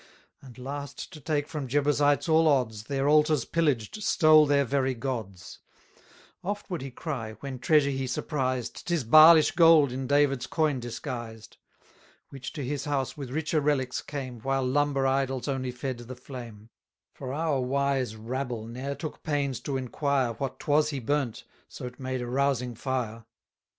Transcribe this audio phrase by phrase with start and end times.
[0.41, 4.95] And last, to take from Jebusites all odds, 540 Their altars pillaged, stole their very
[4.95, 5.59] gods;
[6.43, 11.57] Oft would he cry, when treasure he surprised, 'Tis Baalish gold in David's coin disguised;
[12.29, 16.71] Which to his house with richer relics came, While lumber idols only fed the flame:
[17.13, 21.99] For our wise rabble ne'er took pains to inquire, What 'twas he burnt, so 't
[22.01, 23.25] made a rousing fire.